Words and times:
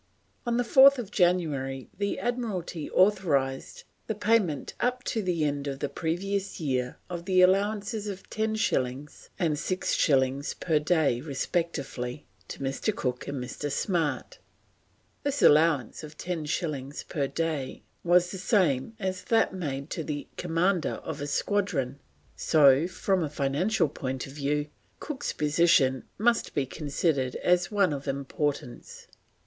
On 0.47 0.57
4th 0.57 1.11
January 1.11 1.87
the 1.95 2.17
Admiralty 2.19 2.89
authorised 2.89 3.83
the 4.07 4.15
payment 4.15 4.73
up 4.79 5.03
to 5.03 5.21
the 5.21 5.43
end 5.43 5.67
of 5.67 5.77
the 5.77 5.89
previous 5.89 6.59
year 6.59 6.97
of 7.07 7.25
the 7.25 7.43
allowances 7.43 8.07
of 8.07 8.27
10 8.31 8.55
shillings 8.55 9.29
and 9.37 9.59
6 9.59 9.93
shillings 9.93 10.55
per 10.55 10.79
day, 10.79 11.21
respectively, 11.21 12.25
to 12.47 12.61
Mr. 12.61 12.95
Cook 12.95 13.27
and 13.27 13.39
Mr. 13.43 13.71
Smart. 13.71 14.39
This 15.21 15.43
allowance 15.43 16.03
of 16.03 16.17
10 16.17 16.45
shillings 16.47 17.03
per 17.03 17.27
day 17.27 17.83
was 18.03 18.31
the 18.31 18.39
same 18.39 18.95
as 18.97 19.25
that 19.25 19.53
made 19.53 19.91
to 19.91 20.03
the 20.03 20.27
Commander 20.35 20.93
of 21.03 21.21
a 21.21 21.27
Squadron, 21.27 21.99
so, 22.35 22.87
from 22.87 23.23
a 23.23 23.29
financial 23.29 23.87
point 23.87 24.25
of 24.25 24.33
view, 24.33 24.67
Cook's 24.99 25.31
position 25.31 26.05
must 26.17 26.55
be 26.55 26.65
considered 26.65 27.37
one 27.69 27.93
of 27.93 28.07
importance. 28.07 29.05